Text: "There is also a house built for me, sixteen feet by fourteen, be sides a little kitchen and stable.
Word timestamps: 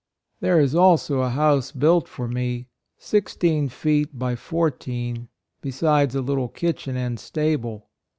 "There 0.41 0.59
is 0.59 0.73
also 0.73 1.19
a 1.19 1.29
house 1.29 1.71
built 1.71 2.07
for 2.07 2.27
me, 2.27 2.65
sixteen 2.97 3.69
feet 3.69 4.17
by 4.17 4.35
fourteen, 4.35 5.27
be 5.61 5.69
sides 5.69 6.15
a 6.15 6.21
little 6.21 6.49
kitchen 6.49 6.97
and 6.97 7.19
stable. 7.19 7.87